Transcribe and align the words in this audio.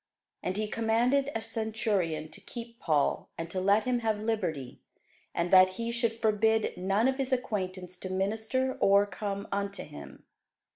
And 0.41 0.57
he 0.57 0.67
commanded 0.67 1.29
a 1.35 1.41
centurion 1.43 2.29
to 2.29 2.41
keep 2.41 2.79
Paul, 2.79 3.29
and 3.37 3.51
to 3.51 3.61
let 3.61 3.83
him 3.83 3.99
have 3.99 4.19
liberty, 4.19 4.79
and 5.35 5.51
that 5.51 5.75
he 5.77 5.91
should 5.91 6.19
forbid 6.19 6.75
none 6.75 7.07
of 7.07 7.19
his 7.19 7.31
acquaintance 7.31 7.99
to 7.99 8.09
minister 8.09 8.75
or 8.81 9.05
come 9.05 9.47
unto 9.51 9.83
him. 9.83 10.23